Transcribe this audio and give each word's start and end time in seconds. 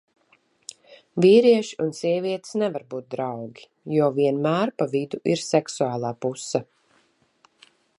Vīrieši 1.25 1.77
un 1.85 1.91
sievietes 1.99 2.57
nevar 2.63 2.87
būt 2.95 3.09
draugi, 3.17 3.69
jo 3.99 4.11
vienmēr 4.19 4.75
pa 4.81 4.91
vidu 4.99 5.23
ir 5.35 5.47
seksuālā 5.53 6.17
puse. 6.27 6.69